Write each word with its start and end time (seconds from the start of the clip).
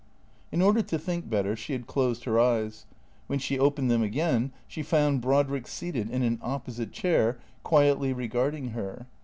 In 0.51 0.63
order 0.63 0.81
to 0.81 0.97
think 0.97 1.29
better 1.29 1.55
she 1.55 1.73
had 1.73 1.85
closed 1.85 2.23
her 2.23 2.39
eyes. 2.39 2.87
"WTien 3.29 3.39
she 3.39 3.59
opened 3.59 3.91
them 3.91 4.01
again 4.01 4.51
she 4.67 4.81
found 4.81 5.21
Brodrick 5.21 5.67
seated 5.67 6.09
in 6.09 6.23
an 6.23 6.39
opposite 6.41 6.91
chair, 6.91 7.37
quietly 7.61 8.11
regarding 8.11 8.69
her. 8.69 9.05